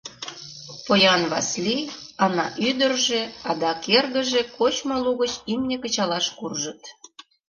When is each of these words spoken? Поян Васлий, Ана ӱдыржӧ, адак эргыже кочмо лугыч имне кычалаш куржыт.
Поян 0.85 1.21
Васлий, 1.31 1.83
Ана 2.23 2.45
ӱдыржӧ, 2.67 3.21
адак 3.49 3.79
эргыже 3.97 4.41
кочмо 4.57 4.95
лугыч 5.03 5.33
имне 5.51 5.77
кычалаш 5.83 6.27
куржыт. 6.37 6.81